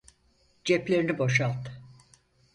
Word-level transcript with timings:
Ceplerini 0.63 1.17
boşalt. 1.19 1.67